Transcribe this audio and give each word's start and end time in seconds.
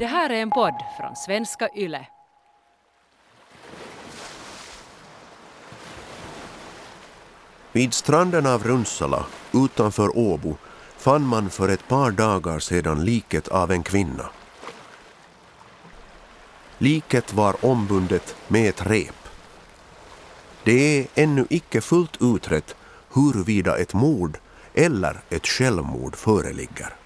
Det 0.00 0.06
här 0.06 0.30
är 0.30 0.42
en 0.42 0.50
podd 0.50 0.74
från 0.98 1.16
svenska 1.16 1.68
YLE. 1.76 2.06
Vid 7.72 7.94
stranden 7.94 8.46
av 8.46 8.64
Runsala 8.64 9.26
utanför 9.52 10.18
Åbo 10.18 10.56
fann 10.96 11.26
man 11.26 11.50
för 11.50 11.68
ett 11.68 11.88
par 11.88 12.10
dagar 12.10 12.58
sedan 12.58 13.04
liket 13.04 13.48
av 13.48 13.70
en 13.70 13.82
kvinna. 13.82 14.30
Liket 16.78 17.32
var 17.32 17.64
ombundet 17.64 18.36
med 18.48 18.68
ett 18.68 18.86
rep. 18.86 19.28
Det 20.64 20.98
är 20.98 21.06
ännu 21.14 21.46
icke 21.50 21.80
fullt 21.80 22.16
utrett 22.20 22.76
huruvida 23.14 23.78
ett 23.78 23.94
mord 23.94 24.38
eller 24.74 25.20
ett 25.30 25.46
självmord 25.46 26.16
föreligger. 26.16 26.99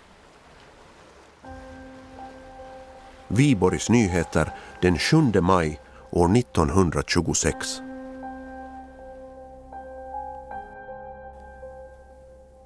Viborgs 3.29 3.91
Nyheter 3.91 4.53
den 4.83 4.99
7 4.99 5.41
maj 5.41 5.81
år 6.11 6.37
1926. 6.37 7.57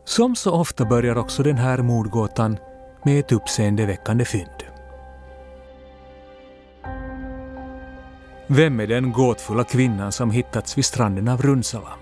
Som 0.05 0.37
så 0.37 0.53
ofta 0.53 0.85
börjar 0.85 1.19
också 1.19 1.43
den 1.43 1.57
här 1.57 1.79
mordgåtan 1.79 2.59
med 3.05 3.21
ett 3.21 3.33
uppseendeväckande 3.33 4.25
fynd. 4.25 4.65
Vem 8.47 8.81
är 8.81 8.87
den 8.87 9.13
gåtfulla 9.13 9.65
kvinnan 9.65 10.13
som 10.13 10.31
hittats 10.31 10.79
vid 10.79 10.85
stranden 10.85 11.29
av 11.29 11.43
Runsala? 11.43 11.93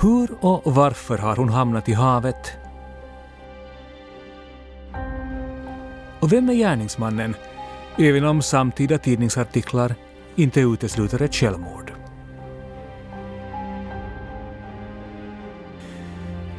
Hur 0.00 0.28
och 0.40 0.74
varför 0.74 1.18
har 1.18 1.36
hon 1.36 1.48
hamnat 1.48 1.88
i 1.88 1.92
havet? 1.92 2.56
Och 6.20 6.32
vem 6.32 6.48
är 6.48 6.54
gärningsmannen, 6.54 7.34
även 7.98 8.24
om 8.24 8.42
samtida 8.42 8.98
tidningsartiklar 8.98 9.94
inte 10.36 10.60
utesluter 10.60 11.22
ett 11.22 11.34
självmord? 11.34 11.92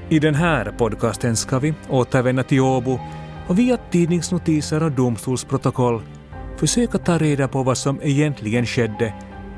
I 0.09 0.19
den 0.19 0.35
här 0.35 0.73
podcasten 0.77 1.35
ska 1.35 1.59
vi 1.59 1.73
återvända 1.89 2.43
till 2.43 2.59
Åbo 2.59 2.99
och 3.47 3.59
via 3.59 3.77
tidningsnotiser 3.77 4.83
och 4.83 4.91
domstolsprotokoll 4.91 6.01
försöka 6.57 6.97
ta 6.97 7.17
reda 7.17 7.47
på 7.47 7.63
vad 7.63 7.77
som 7.77 7.99
egentligen 8.01 8.65
skedde 8.65 9.13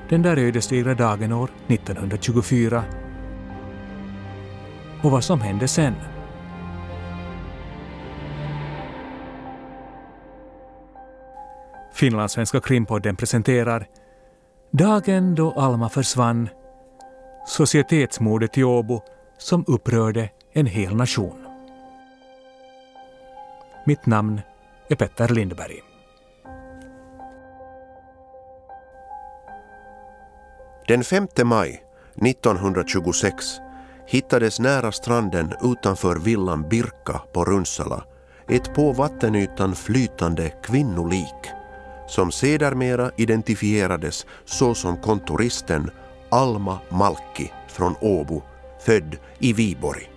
den 0.09 0.21
där 0.21 0.37
ödesdigra 0.37 0.93
dagen 0.93 1.31
år 1.31 1.49
1924 1.67 2.83
och 5.01 5.11
vad 5.11 5.23
som 5.23 5.41
hände 5.41 5.67
sen. 5.67 5.93
Finlandssvenska 12.01 12.61
krimpodden 12.61 13.15
presenterar 13.15 13.87
Dagen 14.71 15.35
då 15.35 15.51
Alma 15.51 15.89
försvann, 15.89 16.49
societetsmordet 17.47 18.57
i 18.57 18.63
Åbo 18.63 19.01
som 19.37 19.63
upprörde 19.67 20.29
en 20.53 20.65
hel 20.65 20.95
nation. 20.95 21.47
Mitt 23.85 24.05
namn 24.05 24.41
är 24.89 24.95
Petter 24.95 25.27
Lindberg. 25.27 25.79
Den 30.87 31.03
5 31.03 31.27
maj 31.43 31.83
1926 32.25 33.45
hittades 34.07 34.59
nära 34.59 34.91
stranden 34.91 35.53
utanför 35.63 36.15
villan 36.15 36.69
Birka 36.69 37.21
på 37.33 37.45
Runsala 37.45 38.03
ett 38.47 38.73
på 38.73 38.91
vattenytan 38.91 39.75
flytande 39.75 40.49
kvinnolik 40.49 41.60
som 42.11 42.31
sedermera 42.31 43.11
identifierades 43.17 44.25
såsom 44.45 44.97
kontoristen 44.97 45.89
Alma 46.29 46.79
Malki 46.89 47.51
från 47.67 47.95
Åbo, 48.01 48.41
född 48.85 49.17
i 49.39 49.53
Viborg. 49.53 50.11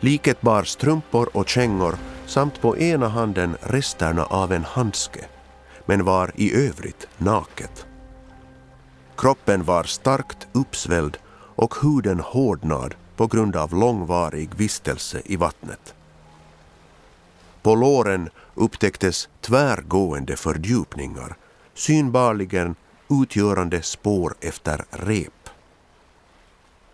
Liket 0.00 0.40
bar 0.40 0.62
strumpor 0.62 1.28
och 1.36 1.48
kängor 1.48 1.94
samt 2.26 2.60
på 2.60 2.78
ena 2.78 3.08
handen 3.08 3.56
resterna 3.60 4.24
av 4.24 4.52
en 4.52 4.64
handske, 4.64 5.24
men 5.86 6.04
var 6.04 6.32
i 6.34 6.66
övrigt 6.68 7.08
naket. 7.18 7.86
Kroppen 9.16 9.64
var 9.64 9.84
starkt 9.84 10.48
uppsvälld 10.52 11.18
och 11.56 11.74
huden 11.82 12.20
hårdnad 12.20 12.94
på 13.16 13.26
grund 13.26 13.56
av 13.56 13.74
långvarig 13.74 14.54
vistelse 14.54 15.22
i 15.24 15.36
vattnet. 15.36 15.94
På 17.62 17.74
låren 17.74 18.30
upptäcktes 18.54 19.28
tvärgående 19.40 20.36
fördjupningar, 20.36 21.36
synbarligen 21.74 22.74
utgörande 23.10 23.82
spår 23.82 24.34
efter 24.40 24.84
rep. 24.90 25.48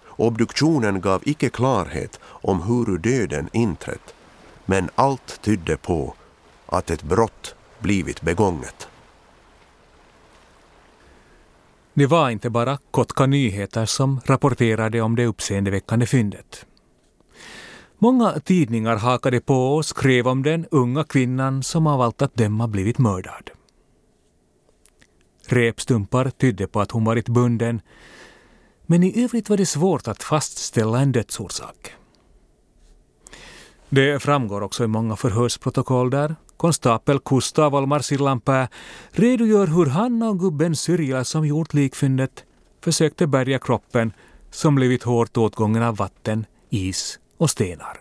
Obduktionen 0.07 1.01
gav 1.01 1.23
icke 1.25 1.49
klarhet 1.49 2.21
om 2.23 2.63
hur 2.63 2.99
döden 2.99 3.49
inträtt, 3.53 4.15
men 4.67 4.91
allt 4.95 5.43
tydde 5.43 5.77
på 5.77 6.15
att 6.67 6.91
ett 6.91 7.03
brott 7.03 7.55
blivit 7.79 8.23
begånget. 8.23 8.89
Det 11.95 12.07
var 12.07 12.31
inte 12.31 12.51
bara 12.51 12.79
Kotka 12.91 13.27
Nyheter 13.27 13.87
som 13.87 14.21
rapporterade 14.25 15.01
om 15.01 15.17
det 15.17 15.27
uppseendeväckande 15.27 16.07
fyndet. 16.07 16.67
Många 18.01 18.41
tidningar 18.41 18.97
hakade 18.97 19.41
på 19.41 19.77
och 19.77 19.85
skrev 19.85 20.29
om 20.29 20.43
den 20.43 20.67
unga 20.71 21.05
kvinnan 21.05 21.63
som 21.63 21.87
av 21.87 22.01
allt 22.01 22.23
att 22.23 22.35
döma 22.35 22.69
blivit 22.69 22.99
mördad. 22.99 23.51
Repstumpar 25.47 26.31
tydde 26.31 26.67
på 26.67 26.81
att 26.81 26.91
hon 26.91 27.05
varit 27.05 27.29
bunden, 27.29 27.81
men 28.87 29.03
i 29.03 29.25
övrigt 29.25 29.51
var 29.51 29.57
det 29.57 29.67
svårt 29.67 30.09
att 30.09 30.23
fastställa 30.23 31.01
en 31.01 31.13
dödsorsak. 31.13 31.95
Det 33.89 34.23
framgår 34.23 34.61
också 34.61 34.85
i 34.85 34.87
många 34.87 35.17
förhörsprotokoll 35.17 36.11
där 36.11 36.37
konstapel 36.57 37.21
Gustav 37.25 37.75
Olmar 37.75 38.01
Sillanpää 38.01 38.69
redogör 39.11 39.67
hur 39.67 39.87
han 39.87 40.23
och 40.23 40.41
gubben 40.41 40.77
Syrja 40.77 41.25
som 41.25 41.47
gjort 41.47 41.75
likfyndet 41.75 42.45
försökte 42.81 43.27
bärga 43.27 43.59
kroppen 43.59 44.13
som 44.51 44.75
blivit 44.75 45.03
hårt 45.03 45.37
åtgången 45.37 45.83
av 45.83 45.97
vatten, 45.97 46.47
is 46.71 47.19
och 47.39 47.51
stenar. 47.51 48.01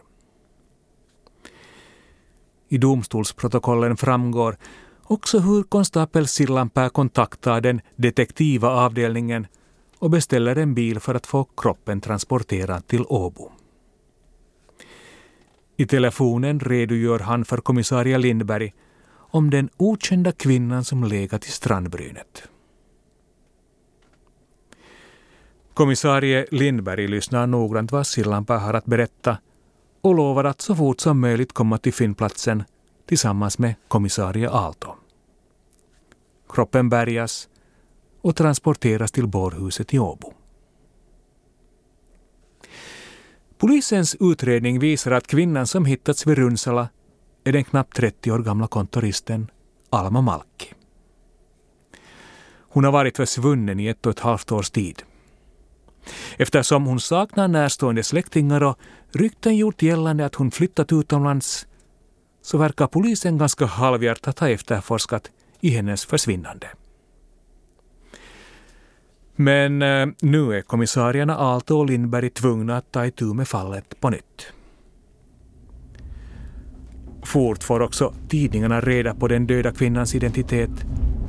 I 2.69 2.77
domstolsprotokollen 2.77 3.97
framgår 3.97 4.57
också 5.03 5.39
hur 5.39 5.63
konstapel 5.63 6.27
Sillanpää 6.27 6.89
kontaktar 6.89 7.61
den 7.61 7.81
detektiva 7.95 8.69
avdelningen 8.69 9.47
och 9.99 10.09
beställer 10.09 10.55
en 10.55 10.73
bil 10.73 10.99
för 10.99 11.15
att 11.15 11.27
få 11.27 11.43
kroppen 11.43 12.01
transporterad 12.01 12.87
till 12.87 13.05
Åbo. 13.07 13.51
I 15.77 15.85
telefonen 15.85 16.59
redogör 16.59 17.19
han 17.19 17.45
för 17.45 17.57
kommissarie 17.57 18.17
Lindberg 18.17 18.73
om 19.09 19.49
den 19.49 19.69
okända 19.77 20.31
kvinnan 20.31 20.83
som 20.83 21.03
legat 21.03 21.45
i 21.45 21.51
strandbrynet. 21.51 22.47
Kommissarie 25.77 26.45
Lindberg 26.51 27.07
lyssnar 27.07 27.47
noggrant 27.47 27.91
vad 27.91 28.07
Sillanpää 28.07 28.57
har 28.57 28.73
att 28.73 28.85
berätta 28.85 29.38
och 30.01 30.15
lovar 30.15 30.43
att 30.43 30.61
så 30.61 30.75
fort 30.75 30.99
som 30.99 31.19
möjligt 31.19 31.53
komma 31.53 31.77
till 31.77 31.93
fyndplatsen 31.93 32.63
tillsammans 33.05 33.59
med 33.59 33.75
kommissarie 33.87 34.49
Aalto. 34.49 34.95
Kroppen 36.49 36.89
bärgas 36.89 37.49
och 38.21 38.35
transporteras 38.35 39.11
till 39.11 39.27
bårhuset 39.27 39.93
i 39.93 39.99
Åbo. 39.99 40.33
Polisens 43.57 44.16
utredning 44.19 44.79
visar 44.79 45.11
att 45.11 45.27
kvinnan 45.27 45.67
som 45.67 45.85
hittats 45.85 46.28
vid 46.28 46.37
Runsala 46.37 46.90
är 47.43 47.52
den 47.52 47.63
knappt 47.63 47.96
30 47.96 48.31
år 48.31 48.40
gamla 48.40 48.67
kontoristen 48.67 49.52
Alma 49.90 50.22
Malki. 50.22 50.73
Hon 52.59 52.84
har 52.84 52.91
varit 52.91 53.17
försvunnen 53.17 53.79
i 53.79 53.87
ett 53.87 54.05
och 54.05 54.11
ett 54.11 54.19
halvt 54.19 54.52
års 54.52 54.69
tid. 54.69 55.03
Eftersom 56.37 56.85
hon 56.85 56.99
saknar 56.99 57.47
närstående 57.47 58.03
släktingar 58.03 58.63
och 58.63 58.77
rykten 59.11 59.55
gjort 59.57 59.81
gällande 59.81 60.25
att 60.25 60.35
hon 60.35 60.51
flyttat 60.51 60.93
utomlands 60.93 61.67
så 62.41 62.57
verkar 62.57 62.87
polisen 62.87 63.37
ganska 63.37 63.65
halvhjärtat 63.65 64.39
ha 64.39 64.49
efterforskat 64.49 65.31
i 65.59 65.69
hennes 65.69 66.05
försvinnande. 66.05 66.67
Men 69.35 69.81
eh, 69.81 70.07
nu 70.21 70.53
är 70.53 70.61
kommissarierna 70.61 71.37
Aalto 71.37 71.77
och 71.77 71.85
Lindberg 71.85 72.29
tvungna 72.29 72.77
att 72.77 72.91
ta 72.91 73.05
itu 73.05 73.33
med 73.33 73.47
fallet 73.47 73.99
på 73.99 74.09
nytt. 74.09 74.53
Fort 77.23 77.63
får 77.63 77.79
också 77.79 78.13
tidningarna 78.29 78.81
reda 78.81 79.15
på 79.15 79.27
den 79.27 79.47
döda 79.47 79.71
kvinnans 79.71 80.15
identitet 80.15 80.85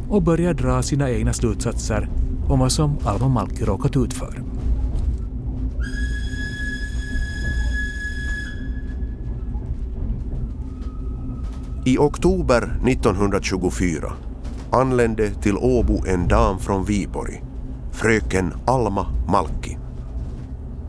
och 0.08 0.22
börjar 0.22 0.54
dra 0.54 0.82
sina 0.82 1.10
egna 1.10 1.32
slutsatser 1.32 2.08
om 2.48 2.58
vad 2.58 2.72
som 2.72 2.98
Alma 3.04 3.28
Malki 3.28 3.64
råkat 3.64 3.96
ut 3.96 4.14
för. 4.14 4.48
I 11.88 11.99
oktober 11.99 12.62
1924 12.87 14.12
anlände 14.70 15.31
till 15.31 15.56
Åbo 15.56 16.06
en 16.06 16.29
dam 16.29 16.58
från 16.58 16.85
Viborg, 16.85 17.43
fröken 17.93 18.55
Alma 18.67 19.06
Malki. 19.29 19.79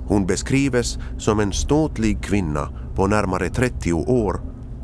Hon 0.07 0.25
beskrives 0.25 0.97
som 1.17 1.39
en 1.39 1.53
ståtlig 1.53 2.23
kvinna 2.23 2.69
på 2.95 3.07
närmare 3.07 3.49
30 3.49 3.93
år 3.93 4.41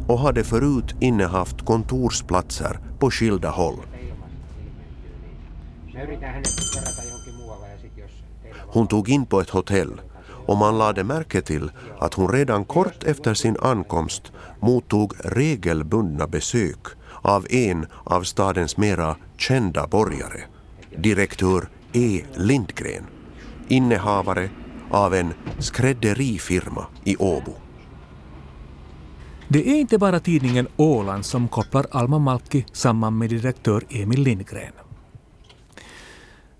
och 0.07 0.19
hade 0.19 0.43
förut 0.43 0.95
innehaft 0.99 1.65
kontorsplatser 1.65 2.79
på 2.99 3.11
skilda 3.11 3.49
håll. 3.49 3.77
Hon 8.67 8.87
tog 8.87 9.09
in 9.09 9.25
på 9.25 9.41
ett 9.41 9.49
hotell 9.49 10.01
och 10.45 10.57
man 10.57 10.77
lade 10.77 11.03
märke 11.03 11.41
till 11.41 11.71
att 11.99 12.13
hon 12.13 12.31
redan 12.31 12.65
kort 12.65 13.03
efter 13.03 13.33
sin 13.33 13.57
ankomst 13.61 14.31
mottog 14.59 15.13
regelbundna 15.19 16.27
besök 16.27 16.87
av 17.21 17.47
en 17.49 17.85
av 18.03 18.23
stadens 18.23 18.77
mera 18.77 19.15
kända 19.37 19.87
borgare, 19.87 20.41
direktör 20.97 21.67
E. 21.93 22.21
Lindgren, 22.35 23.03
innehavare 23.67 24.49
av 24.89 25.13
en 25.13 25.33
skrädderifirma 25.59 26.85
i 27.03 27.15
Åbo. 27.17 27.53
Det 29.47 29.69
är 29.69 29.79
inte 29.79 29.97
bara 29.97 30.19
tidningen 30.19 30.67
Åland 30.77 31.25
som 31.25 31.47
kopplar 31.47 31.85
Alma 31.91 32.19
Malki 32.19 32.65
samman 32.71 33.17
med 33.17 33.29
direktör 33.29 33.83
Emil 33.89 34.23
Lindgren. 34.23 34.73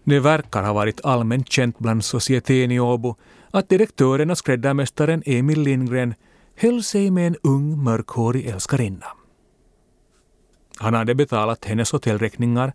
Det 0.04 0.20
verkar 0.20 0.64
ha 0.64 0.74
varit 0.74 1.06
allmänt 1.06 1.52
känt 1.52 1.80
bland 1.80 2.04
societeten 2.04 2.72
i 2.72 2.80
Åbo 2.80 3.16
att 3.58 3.70
direktören 3.70 4.32
och 4.32 4.38
skräddarmästaren 4.38 5.24
Emil 5.26 5.62
Lindgren 5.62 6.14
höll 6.56 6.84
sig 6.84 7.12
med 7.12 7.28
en 7.28 7.36
ung 7.44 7.84
mörkhårig 7.84 8.46
älskarinna. 8.46 9.06
Han 10.78 10.94
hade 10.94 11.16
betalat 11.16 11.66
hennes 11.66 11.92
hotellräkningar, 11.92 12.74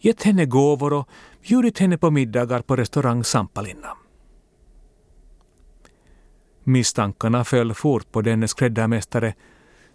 gett 0.00 0.22
henne 0.22 0.46
gåvor 0.46 0.92
och 0.92 1.08
bjudit 1.42 1.78
henne 1.78 1.98
på 1.98 2.10
middagar 2.10 2.60
på 2.60 2.76
restaurang 2.76 3.24
Sampalinna. 3.24 3.96
Misstankarna 6.64 7.44
föll 7.44 7.74
fort 7.74 8.12
på 8.12 8.22
denne 8.22 8.48
skräddarmästare 8.48 9.34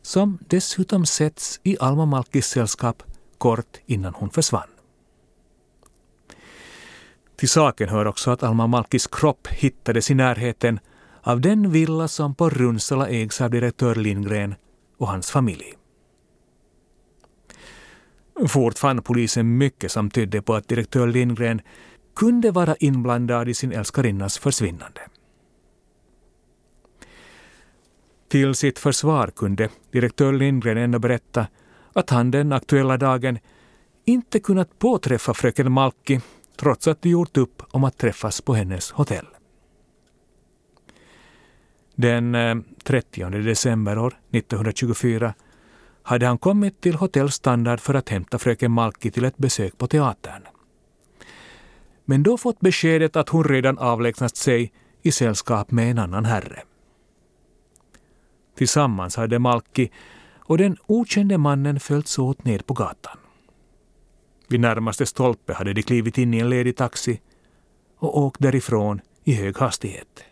som 0.02 0.38
dessutom 0.48 1.06
setts 1.06 1.60
i 1.64 1.78
Alma 1.80 2.06
Malkis 2.06 2.48
sällskap 2.48 3.04
kort 3.38 3.78
innan 3.86 4.14
hon 4.14 4.30
försvann. 4.30 4.79
Till 7.40 7.50
saken 7.50 7.90
hör 7.90 8.08
också 8.08 8.32
att 8.32 8.44
Alma 8.44 8.68
Malkis 8.68 9.08
kropp 9.08 9.48
hittades 9.48 10.12
i 10.12 10.14
närheten 10.14 10.80
av 11.22 11.42
den 11.42 11.72
villa 11.72 12.08
som 12.08 12.36
på 12.36 12.50
Runsala 12.50 13.10
ägs 13.10 13.42
av 13.42 13.50
direktör 13.50 13.96
Lindgren 13.96 14.56
och 14.98 15.08
hans 15.08 15.32
familj. 15.32 15.74
Fort 18.48 18.78
fann 18.78 19.02
polisen 19.02 19.58
mycket 19.58 19.92
som 19.92 20.10
tydde 20.10 20.42
på 20.42 20.54
att 20.56 20.68
direktör 20.68 21.08
Lindgren 21.08 21.62
kunde 22.16 22.52
vara 22.52 22.76
inblandad 22.76 23.50
i 23.50 23.54
sin 23.54 23.72
älskarinnas 23.72 24.38
försvinnande. 24.38 25.02
Till 28.30 28.56
sitt 28.56 28.80
försvar 28.80 29.28
kunde 29.28 29.70
direktör 29.92 30.34
Lindgren 30.34 30.78
ändå 30.78 31.00
berätta 31.00 31.48
att 31.94 32.10
han 32.10 32.32
den 32.32 32.54
aktuella 32.54 32.98
dagen 32.98 33.40
inte 34.06 34.40
kunnat 34.40 34.80
påträffa 34.80 35.34
fröken 35.34 35.72
Malki 35.72 36.22
trots 36.60 36.88
att 36.88 37.02
de 37.02 37.10
gjort 37.10 37.38
upp 37.38 37.64
om 37.72 37.84
att 37.84 37.98
träffas 37.98 38.42
på 38.42 38.54
hennes 38.54 38.92
hotell. 38.92 39.26
Den 41.96 42.36
eh, 42.36 42.56
30 42.84 43.30
december 43.30 43.98
år 43.98 44.20
1924 44.32 45.34
hade 46.04 46.28
han 46.28 46.38
kommit 46.38 46.82
till 46.82 46.96
Hotell 46.96 47.32
Standard 47.32 47.80
för 47.80 47.94
att 47.94 48.10
hämta 48.10 48.40
fröken 48.40 48.72
Malki 48.72 49.12
till 49.12 49.26
ett 49.26 49.38
besök 49.38 49.78
på 49.78 49.88
teatern. 49.88 50.42
Men 52.06 52.24
då 52.24 52.38
fått 52.38 52.60
beskedet 52.60 53.16
att 53.16 53.30
hon 53.30 53.44
redan 53.44 53.78
avlägsnat 53.78 54.36
sig 54.36 54.72
i 55.02 55.12
sällskap 55.12 55.72
med 55.72 55.92
en 55.92 56.00
annan 56.00 56.26
herre. 56.26 56.64
Tillsammans 58.58 59.16
hade 59.16 59.40
Malki 59.40 59.92
och 60.38 60.58
den 60.58 60.78
okände 60.86 61.38
mannen 61.38 61.80
följts 61.80 62.20
åt 62.20 62.46
ned 62.46 62.66
på 62.66 62.74
gatan. 62.74 63.18
Vid 64.50 64.60
närmaste 64.60 65.06
stolpe 65.06 65.54
hade 65.54 65.74
de 65.74 65.82
klivit 65.82 66.18
in 66.18 66.34
i 66.34 66.40
en 66.40 66.50
ledig 66.50 66.78
taxi 66.78 67.20
och 68.00 68.18
åkt 68.18 68.42
därifrån 68.42 69.02
i 69.24 69.34
hög 69.34 69.58
hastighet. 69.58 70.24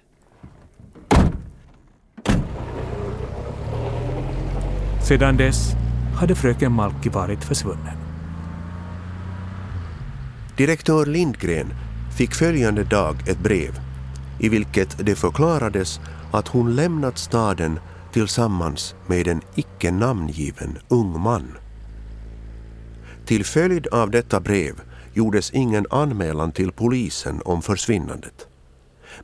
Sedan 5.08 5.38
dess 5.38 5.72
hade 6.16 6.36
fröken 6.36 6.72
Malki 6.72 7.10
varit 7.10 7.44
försvunnen. 7.44 7.98
Direktör 10.58 11.06
Lindgren 11.06 11.68
fick 12.18 12.34
följande 12.34 12.84
dag 12.84 13.16
ett 13.28 13.40
brev 13.40 13.80
i 14.40 14.50
vilket 14.50 15.06
det 15.06 15.16
förklarades 15.16 16.00
att 16.32 16.48
hon 16.48 16.76
lämnat 16.76 17.18
staden 17.18 17.80
tillsammans 18.14 18.96
med 19.08 19.28
en 19.28 19.42
icke 19.56 19.92
namngiven 19.92 20.78
ung 20.88 21.20
man. 21.20 21.67
Till 23.28 23.46
följd 23.46 23.88
av 23.88 24.12
detta 24.12 24.40
brev 24.40 24.82
gjordes 25.14 25.52
ingen 25.52 25.86
anmälan 25.90 26.52
till 26.52 26.72
polisen 26.72 27.42
om 27.46 27.62
försvinnandet. 27.62 28.48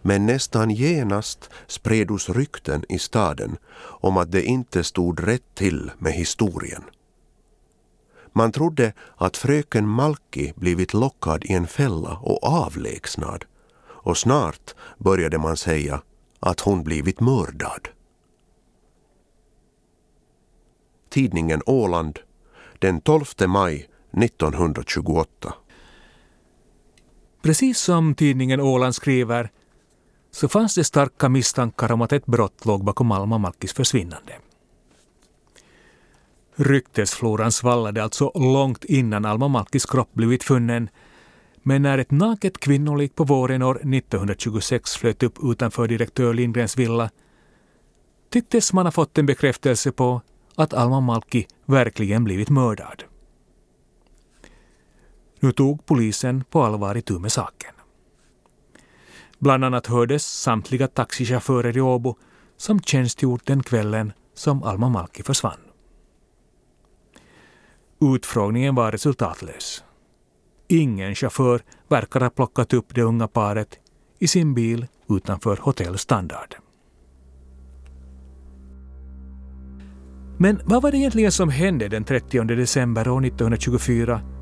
Men 0.01 0.25
nästan 0.25 0.71
genast 0.71 1.49
spredos 1.67 2.29
rykten 2.29 2.85
i 2.89 2.99
staden 2.99 3.57
om 3.79 4.17
att 4.17 4.31
det 4.31 4.43
inte 4.43 4.83
stod 4.83 5.27
rätt 5.27 5.55
till 5.55 5.91
med 5.97 6.13
historien. 6.13 6.83
Man 8.33 8.51
trodde 8.51 8.93
att 9.15 9.37
fröken 9.37 9.87
Malki 9.87 10.53
blivit 10.55 10.93
lockad 10.93 11.45
i 11.45 11.53
en 11.53 11.67
fälla 11.67 12.17
och 12.17 12.43
avlägsnad 12.43 13.45
och 13.85 14.17
snart 14.17 14.75
började 14.97 15.37
man 15.37 15.57
säga 15.57 16.01
att 16.39 16.59
hon 16.59 16.83
blivit 16.83 17.19
mördad. 17.19 17.87
Tidningen 21.09 21.61
Åland 21.65 22.19
den 22.79 23.01
12 23.01 23.25
maj 23.47 23.89
1928. 24.17 25.53
Precis 27.41 27.79
som 27.79 28.15
tidningen 28.15 28.61
Åland 28.61 28.95
skriver 28.95 29.51
så 30.31 30.47
fanns 30.47 30.75
det 30.75 30.83
starka 30.83 31.29
misstankar 31.29 31.91
om 31.91 32.01
att 32.01 32.11
ett 32.11 32.25
brott 32.25 32.65
låg 32.65 32.83
bakom 32.83 33.11
Alma 33.11 33.37
Malkis 33.37 33.73
försvinnande. 33.73 34.33
Ryktesfloran 36.55 37.51
svallade 37.51 38.03
alltså 38.03 38.31
långt 38.35 38.83
innan 38.83 39.25
Alma 39.25 39.47
Malkis 39.47 39.85
kropp 39.85 40.13
blivit 40.13 40.43
funnen 40.43 40.89
men 41.63 41.81
när 41.81 41.97
ett 41.97 42.11
naket 42.11 42.57
kvinnolik 42.57 43.15
på 43.15 43.23
våren 43.23 43.61
år 43.61 43.75
1926 43.75 44.95
flöt 44.95 45.23
upp 45.23 45.37
utanför 45.43 45.87
direktör 45.87 46.33
Lindgrens 46.33 46.77
villa 46.77 47.09
tycktes 48.29 48.73
man 48.73 48.85
ha 48.85 48.91
fått 48.91 49.17
en 49.17 49.25
bekräftelse 49.25 49.91
på 49.91 50.21
att 50.55 50.73
Alma 50.73 51.01
Malki 51.01 51.47
verkligen 51.65 52.23
blivit 52.23 52.49
mördad. 52.49 53.03
Nu 55.43 55.51
tog 55.51 55.85
polisen 55.85 56.43
på 56.49 56.63
allvar 56.63 56.97
itu 56.97 57.19
med 57.19 57.31
saken. 57.31 57.71
Bland 59.39 59.65
annat 59.65 59.87
hördes 59.87 60.41
samtliga 60.41 60.87
taxichaufförer 60.87 61.77
i 61.77 61.81
Åbo 61.81 62.15
som 62.57 62.79
tjänstgjort 62.79 63.45
den 63.45 63.63
kvällen 63.63 64.13
som 64.33 64.63
Alma 64.63 64.89
Malki 64.89 65.23
försvann. 65.23 65.59
Utfrågningen 68.01 68.75
var 68.75 68.91
resultatlös. 68.91 69.83
Ingen 70.67 71.15
chaufför 71.15 71.61
verkar 71.87 72.21
ha 72.21 72.29
plockat 72.29 72.73
upp 72.73 72.95
det 72.95 73.01
unga 73.01 73.27
paret 73.27 73.79
i 74.19 74.27
sin 74.27 74.53
bil 74.53 74.87
utanför 75.09 75.57
Hotell 75.61 75.97
Standard. 75.97 76.55
Men 80.37 80.61
vad 80.65 80.81
var 80.81 80.91
det 80.91 80.97
egentligen 80.97 81.31
som 81.31 81.49
hände 81.49 81.87
den 81.87 82.03
30 82.03 82.43
december 82.43 83.07
år 83.07 83.25
1924 83.25 84.32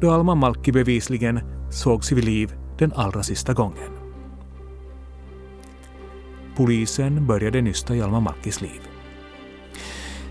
då 0.00 0.10
Alma 0.10 0.34
Malki 0.34 0.72
bevisligen 0.72 1.40
sågs 1.70 2.12
vid 2.12 2.24
liv 2.24 2.54
den 2.78 2.92
allra 2.92 3.22
sista 3.22 3.52
gången? 3.52 3.90
Polisen 6.56 7.26
började 7.26 7.60
nysta 7.60 7.96
i 7.96 8.02
Alma 8.02 8.20
Malkis 8.20 8.60
liv. 8.60 8.80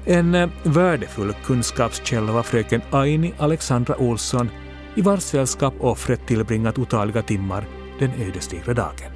En 0.05 0.35
eh, 0.35 0.49
värdefull 0.63 1.33
kunskapskälla 1.33 2.31
var 2.31 2.43
fröken 2.43 2.81
Aini 2.91 3.33
Alexandra 3.37 3.95
Olsson 3.95 4.49
i 4.95 5.01
vars 5.01 5.23
sällskap 5.23 5.73
offret 5.79 6.27
tillbringat 6.27 6.77
otaliga 6.77 7.21
timmar 7.21 7.65
den 7.99 8.11
ödesdigra 8.11 8.73
dagen. 8.73 9.11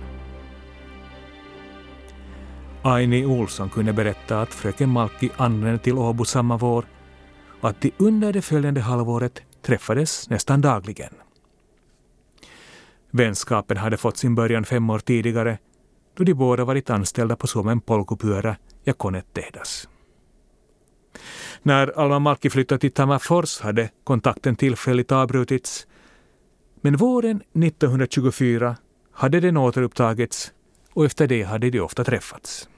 Aini 2.81 3.25
Olsson 3.25 3.69
kunde 3.69 3.93
berätta 3.93 4.41
att 4.41 4.53
fröken 4.53 4.89
Malki 4.89 5.29
anlände 5.37 5.79
till 5.79 5.93
Åbo 5.93 6.25
samma 6.25 6.57
vår 6.57 6.85
och 7.61 7.69
att 7.69 7.81
de 7.81 7.91
under 7.97 8.33
det 8.33 8.41
följande 8.41 8.81
halvåret 8.81 9.41
träffades 9.63 10.29
nästan 10.29 10.61
dagligen. 10.61 11.13
Vänskapen 13.11 13.77
hade 13.77 13.97
fått 13.97 14.17
sin 14.17 14.35
början 14.35 14.65
fem 14.65 14.89
år 14.89 14.99
tidigare 14.99 15.57
då 16.17 16.23
de 16.23 16.33
båda 16.33 16.65
varit 16.65 16.89
anställda 16.89 17.35
på 17.35 17.47
Suomen 17.47 17.81
polkupyörä 17.81 18.57
ja 18.83 18.93
Konettehdas. 18.93 19.89
När 21.61 21.99
Alma 21.99 22.19
Malki 22.19 22.49
flyttade 22.49 22.79
till 22.79 22.91
Tammerfors 22.91 23.59
hade 23.59 23.89
kontakten 24.03 24.55
tillfälligt 24.55 25.11
avbrutits. 25.11 25.87
Men 26.81 26.97
våren 26.97 27.41
1924 27.53 28.75
hade 29.11 29.39
den 29.39 29.57
återupptagits 29.57 30.51
och 30.93 31.05
efter 31.05 31.27
det 31.27 31.43
hade 31.43 31.69
de 31.69 31.79
ofta 31.79 32.03
träffats. 32.03 32.69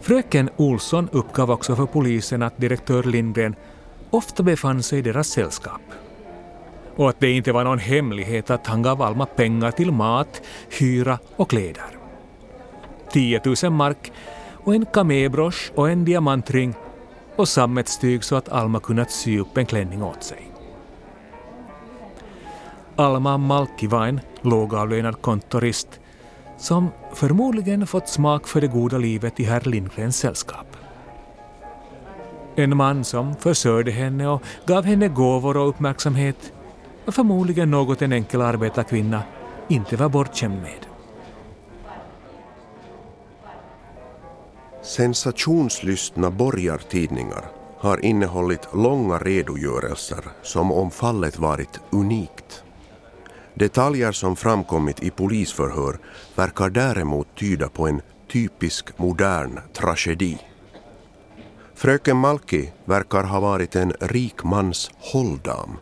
Fröken 0.00 0.50
Olsson 0.56 1.08
uppgav 1.12 1.50
också 1.50 1.76
för 1.76 1.86
polisen 1.86 2.42
att 2.42 2.58
direktör 2.58 3.02
Lindgren 3.02 3.54
ofta 4.16 4.42
befann 4.42 4.82
sig 4.82 4.98
i 4.98 5.02
deras 5.02 5.28
sällskap. 5.28 5.80
Och 6.96 7.08
att 7.08 7.20
det 7.20 7.30
inte 7.30 7.52
var 7.52 7.64
någon 7.64 7.78
hemlighet 7.78 8.50
att 8.50 8.66
han 8.66 8.82
gav 8.82 9.02
Alma 9.02 9.26
pengar 9.26 9.70
till 9.70 9.92
mat, 9.92 10.42
hyra 10.78 11.18
och 11.36 11.50
kläder. 11.50 11.86
10 13.12 13.40
000 13.62 13.72
mark 13.72 14.12
och 14.52 14.74
en 14.74 14.86
kamébrosch 14.86 15.72
och 15.74 15.90
en 15.90 16.04
diamantring 16.04 16.74
och 17.36 17.48
sammetstyg 17.48 18.24
så 18.24 18.36
att 18.36 18.48
Alma 18.48 18.80
kunnat 18.80 19.10
sy 19.10 19.38
upp 19.38 19.56
en 19.56 19.66
klänning 19.66 20.02
åt 20.02 20.22
sig. 20.22 20.50
Alma 22.96 23.38
Malki 23.38 23.86
var 23.86 24.06
en 24.06 24.20
lågavlönad 24.42 25.22
kontorist 25.22 26.00
som 26.58 26.88
förmodligen 27.14 27.86
fått 27.86 28.08
smak 28.08 28.48
för 28.48 28.60
det 28.60 28.66
goda 28.66 28.98
livet 28.98 29.40
i 29.40 29.44
herr 29.44 29.60
Lindgrens 29.60 30.16
sällskap. 30.16 30.65
En 32.58 32.76
man 32.76 33.04
som 33.04 33.34
försörjde 33.34 33.90
henne 33.90 34.28
och 34.28 34.42
gav 34.66 34.84
henne 34.84 35.08
gåvor 35.08 35.56
och 35.56 35.68
uppmärksamhet 35.68 36.52
var 37.04 37.12
förmodligen 37.12 37.70
något 37.70 38.02
en 38.02 38.12
enkel 38.12 38.42
arbetarkvinna 38.42 39.22
inte 39.68 39.96
var 39.96 40.08
bortskämd 40.08 40.62
med. 40.62 40.86
Sensationslystna 44.82 46.30
borgartidningar 46.30 47.44
har 47.78 48.04
innehållit 48.04 48.68
långa 48.74 49.18
redogörelser 49.18 50.24
som 50.42 50.72
om 50.72 50.90
fallet 50.90 51.38
varit 51.38 51.80
unikt. 51.90 52.64
Detaljer 53.54 54.12
som 54.12 54.36
framkommit 54.36 55.02
i 55.02 55.10
polisförhör 55.10 55.98
verkar 56.34 56.70
däremot 56.70 57.34
tyda 57.34 57.68
på 57.68 57.88
en 57.88 58.02
typisk 58.32 58.98
modern 58.98 59.60
tragedi. 59.72 60.38
Fröken 61.76 62.16
Malki 62.16 62.72
verkar 62.84 63.24
ha 63.24 63.40
varit 63.40 63.76
en 63.76 63.92
rik 64.00 64.44
mans 64.44 64.90
hålldam, 64.98 65.76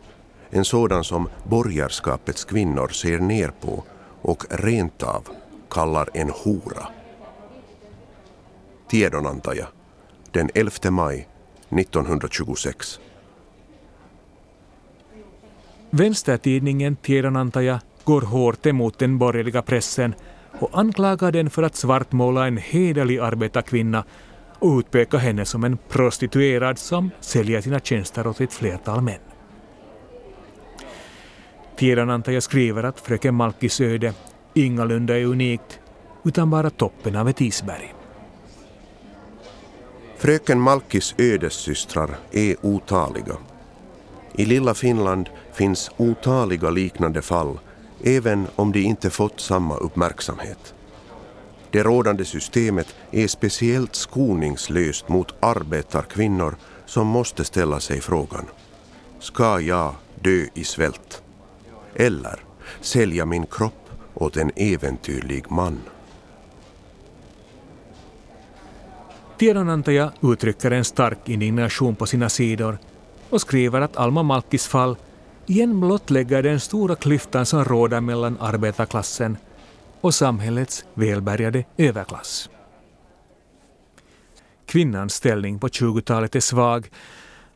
en 0.49 0.65
sådan 0.65 1.03
som 1.03 1.29
borgerskapets 1.43 2.45
kvinnor 2.45 2.87
ser 2.87 3.19
ner 3.19 3.51
på 3.61 3.83
och 4.21 4.45
rent 4.49 5.03
av 5.03 5.27
kallar 5.69 6.09
en 6.13 6.29
hora. 6.29 6.87
Tiedonantaja 8.87 9.67
den 10.31 10.49
11 10.55 10.91
maj 10.91 11.27
1926. 11.69 12.99
Vänstertidningen 15.89 16.95
Tiedonantaja 16.95 17.81
går 18.03 18.21
hårt 18.21 18.65
emot 18.65 18.99
den 18.99 19.17
borgerliga 19.17 19.61
pressen 19.61 20.15
och 20.59 20.79
anklagar 20.79 21.31
den 21.31 21.49
för 21.49 21.63
att 21.63 21.75
svartmåla 21.75 22.47
en 22.47 22.57
hederlig 22.57 23.19
arbetarkvinna 23.19 24.03
och 24.65 24.79
utpeka 24.79 25.17
henne 25.17 25.45
som 25.45 25.63
en 25.63 25.77
prostituerad 25.89 26.79
som 26.79 27.11
säljer 27.19 27.61
sina 27.61 27.79
tjänster 27.79 28.27
åt 28.27 28.41
ett 28.41 28.53
flertal 28.53 29.01
män. 29.01 29.19
Tiedonantaja 31.75 32.41
skriver 32.41 32.83
att 32.83 32.99
fröken 32.99 33.35
Malkis 33.35 33.81
öde 33.81 34.13
ingalunda 34.53 35.19
är 35.19 35.25
unikt 35.25 35.79
utan 36.23 36.49
bara 36.49 36.69
toppen 36.69 37.15
av 37.15 37.29
ett 37.29 37.41
isberg. 37.41 37.93
Fröken 40.17 40.61
Malkis 40.61 41.15
ödessystrar 41.17 42.09
är 42.31 42.55
otaliga. 42.61 43.37
I 44.33 44.45
lilla 44.45 44.73
Finland 44.73 45.29
finns 45.53 45.91
otaliga 45.97 46.69
liknande 46.69 47.21
fall, 47.21 47.59
även 48.03 48.47
om 48.55 48.71
de 48.71 48.79
inte 48.79 49.09
fått 49.09 49.39
samma 49.39 49.77
uppmärksamhet. 49.77 50.74
Det 51.75 51.83
rådande 51.83 52.25
systemet 52.25 52.95
är 53.11 53.27
speciellt 53.27 53.95
skoningslöst 53.95 55.09
mot 55.09 55.35
arbetarkvinnor 55.39 56.55
som 56.85 57.07
måste 57.07 57.43
ställa 57.43 57.79
sig 57.79 58.01
frågan 58.01 58.45
Ska 59.19 59.59
jag 59.59 59.95
dö 60.21 60.45
i 60.53 60.63
svält? 60.63 61.23
Eller 61.95 62.39
sälja 62.81 63.25
min 63.25 63.45
kropp 63.45 63.89
åt 64.13 64.37
en 64.37 64.51
äventyrlig 64.55 65.51
man? 65.51 65.79
Tiedonantaja 69.37 70.11
uttrycker 70.21 70.71
en 70.71 70.85
stark 70.85 71.29
indignation 71.29 71.95
på 71.95 72.05
sina 72.05 72.29
sidor 72.29 72.77
och 73.29 73.41
skriver 73.41 73.81
att 73.81 73.97
Alma 73.97 74.23
Malkis 74.23 74.67
fall 74.67 74.97
igen 75.45 75.81
blottlägger 75.81 76.43
den 76.43 76.59
stora 76.59 76.95
klyftan 76.95 77.45
som 77.45 77.65
råder 77.65 78.01
mellan 78.01 78.37
arbetarklassen 78.39 79.37
och 80.05 80.15
samhällets 80.15 80.85
välbärgade 80.93 81.63
överklass. 81.77 82.49
Kvinnans 84.65 85.13
ställning 85.13 85.59
på 85.59 85.67
20-talet 85.67 86.35
är 86.35 86.39
svag 86.39 86.89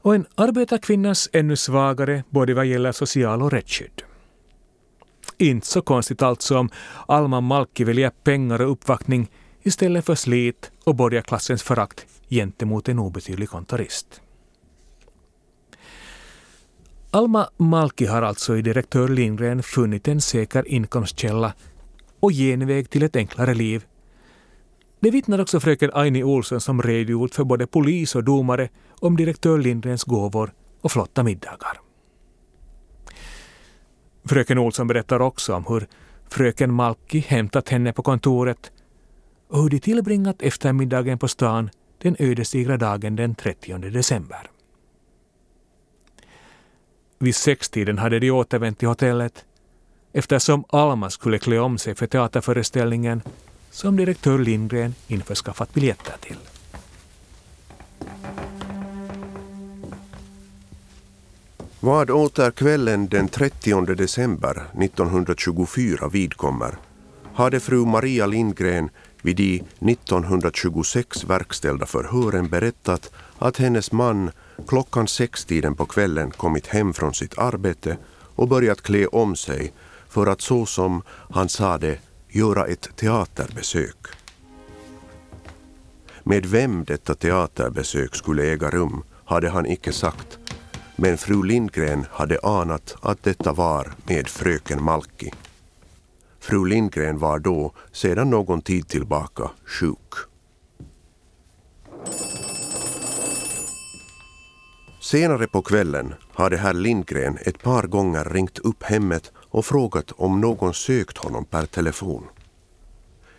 och 0.01 0.15
en 0.15 0.25
arbetarkvinnas 0.35 1.29
ännu 1.33 1.55
svagare 1.55 2.23
både 2.29 2.53
vad 2.53 2.65
gäller 2.65 2.91
social 2.91 3.41
och 3.41 3.51
rättsskydd. 3.51 4.01
Inte 5.37 5.67
så 5.67 5.81
konstigt 5.81 6.21
alltså 6.21 6.57
om 6.57 6.69
Alma 7.07 7.41
Malki 7.41 7.83
väljer 7.83 8.09
pengar 8.09 8.61
och 8.61 8.71
uppvaktning 8.71 9.31
istället 9.63 10.05
för 10.05 10.15
slit 10.15 10.71
och 10.83 10.95
borgarklassens 10.95 11.63
förakt 11.63 12.05
gentemot 12.29 12.89
en 12.89 12.99
obetydlig 12.99 13.49
kontorist. 13.49 14.21
Alma 17.11 17.49
Malki 17.57 18.05
har 18.05 18.21
alltså 18.21 18.57
i 18.57 18.61
direktör 18.61 19.07
Lindgren 19.07 19.63
funnit 19.63 20.07
en 20.07 20.21
säker 20.21 20.67
inkomstkälla 20.67 21.53
och 22.19 22.31
genväg 22.31 22.89
till 22.89 23.03
ett 23.03 23.15
enklare 23.15 23.53
liv. 23.53 23.85
Det 24.99 25.11
vittnar 25.11 25.41
också 25.41 25.59
fröken 25.59 25.91
Aini 25.93 26.23
Olsson 26.23 26.61
som 26.61 26.81
redogjort 26.81 27.35
för 27.35 27.43
både 27.43 27.67
polis 27.67 28.15
och 28.15 28.23
domare 28.23 28.69
om 28.99 29.17
direktör 29.17 29.57
Lindgrens 29.57 30.03
gåvor 30.03 30.53
och 30.81 30.91
flotta 30.91 31.23
middagar. 31.23 31.79
Fröken 34.25 34.57
Olsson 34.57 34.87
berättar 34.87 35.19
också 35.19 35.53
om 35.55 35.65
hur 35.65 35.87
fröken 36.29 36.73
Malki 36.73 37.19
hämtat 37.19 37.69
henne 37.69 37.93
på 37.93 38.03
kontoret 38.03 38.71
och 39.47 39.61
hur 39.61 39.69
de 39.69 39.79
tillbringat 39.79 40.41
eftermiddagen 40.41 41.19
på 41.19 41.27
stan 41.27 41.69
den 41.97 42.15
ödesdigra 42.19 42.77
dagen 42.77 43.15
den 43.15 43.35
30 43.35 43.77
december. 43.77 44.49
Vid 47.19 47.35
sextiden 47.35 47.97
hade 47.97 48.19
de 48.19 48.31
återvänt 48.31 48.79
till 48.79 48.87
hotellet 48.87 49.45
eftersom 50.13 50.63
Alma 50.69 51.09
skulle 51.09 51.39
klä 51.39 51.59
om 51.59 51.77
sig 51.77 51.95
för 51.95 52.07
teaterföreställningen 52.07 53.21
som 53.71 53.97
direktör 53.97 54.39
Lindgren 54.39 54.95
införskaffat 55.07 55.73
biljetter 55.73 56.13
till. 56.21 56.37
Vad 61.79 62.09
åter 62.09 62.51
kvällen 62.51 63.07
den 63.07 63.27
30 63.27 63.95
december 63.95 64.63
1924 64.83 66.07
vidkommer 66.07 66.77
hade 67.33 67.59
fru 67.59 67.85
Maria 67.85 68.25
Lindgren 68.25 68.89
vid 69.21 69.35
de 69.35 69.63
1926 69.79 71.23
verkställda 71.23 71.85
förhören 71.85 72.47
berättat 72.47 73.11
att 73.37 73.57
hennes 73.57 73.91
man 73.91 74.31
klockan 74.67 75.07
sextiden 75.07 75.75
på 75.75 75.85
kvällen 75.85 76.31
kommit 76.31 76.67
hem 76.67 76.93
från 76.93 77.13
sitt 77.13 77.37
arbete 77.37 77.97
och 78.35 78.47
börjat 78.47 78.81
klä 78.81 79.07
om 79.07 79.35
sig 79.35 79.73
för 80.09 80.27
att 80.27 80.41
så 80.41 80.65
som 80.65 81.01
han 81.29 81.49
sa 81.49 81.77
det 81.77 81.99
göra 82.29 82.65
ett 82.65 82.89
teaterbesök. 82.95 84.07
Med 86.23 86.45
vem 86.45 86.83
detta 86.83 87.15
teaterbesök 87.15 88.15
skulle 88.15 88.43
äga 88.43 88.69
rum 88.69 89.03
hade 89.25 89.49
han 89.49 89.65
icke 89.65 89.93
sagt 89.93 90.39
men 90.99 91.17
fru 91.17 91.43
Lindgren 91.43 92.05
hade 92.11 92.39
anat 92.43 92.95
att 93.01 93.23
detta 93.23 93.53
var 93.53 93.91
med 94.03 94.27
fröken 94.27 94.83
Malki. 94.83 95.31
Fru 96.39 96.65
Lindgren 96.65 97.19
var 97.19 97.39
då 97.39 97.73
sedan 97.91 98.29
någon 98.29 98.61
tid 98.61 98.87
tillbaka 98.87 99.51
sjuk. 99.65 100.13
Senare 105.01 105.47
på 105.47 105.61
kvällen 105.61 106.13
hade 106.33 106.57
herr 106.57 106.73
Lindgren 106.73 107.37
ett 107.45 107.63
par 107.63 107.83
gånger 107.83 108.23
ringt 108.23 108.59
upp 108.59 108.83
hemmet 108.83 109.31
och 109.49 109.65
frågat 109.65 110.11
om 110.11 110.41
någon 110.41 110.73
sökt 110.73 111.17
honom 111.17 111.45
per 111.45 111.65
telefon. 111.65 112.23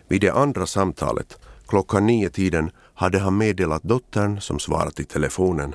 Vid 0.09 0.21
det 0.21 0.31
andra 0.31 0.67
samtalet, 0.67 1.39
klockan 1.67 2.07
nio 2.07 2.31
tiden, 2.31 2.71
hade 2.95 3.19
han 3.19 3.39
meddelat 3.39 3.83
dottern 3.83 4.41
som 4.41 4.59
svarat 4.59 5.01
i 5.01 5.05
telefonen 5.05 5.75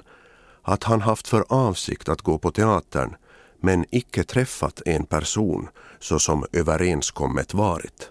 att 0.61 0.83
han 0.83 1.01
haft 1.01 1.27
för 1.27 1.45
avsikt 1.49 2.09
att 2.09 2.21
gå 2.21 2.37
på 2.37 2.51
teatern 2.51 3.15
men 3.59 3.85
icke 3.91 4.23
träffat 4.23 4.81
en 4.85 5.05
person 5.05 5.69
så 5.99 6.19
som 6.19 6.45
överenskommet 6.51 7.53
varit. 7.53 8.09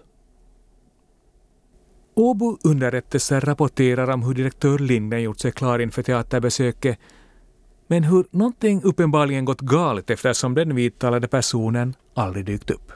Åbo 2.13 2.57
underrättelse 2.63 3.39
rapporterar 3.39 4.09
om 4.09 4.23
hur 4.23 4.33
direktör 4.33 4.79
Linden 4.79 5.21
gjort 5.21 5.39
sig 5.39 5.51
klar 5.51 5.79
inför 5.79 6.03
teaterbesöket 6.03 6.99
men 7.87 8.03
hur 8.03 8.25
någonting 8.31 8.81
uppenbarligen 8.83 9.45
gått 9.45 9.61
galet 9.61 10.09
eftersom 10.09 10.53
den 10.53 10.75
vidtalade 10.75 11.27
personen 11.27 11.93
aldrig 12.13 12.45
dykt 12.45 12.69
upp. 12.69 12.91